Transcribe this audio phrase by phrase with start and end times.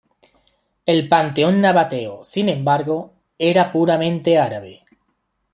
[0.87, 4.83] El panteón nabateo, sin embargo, era puramente árabe.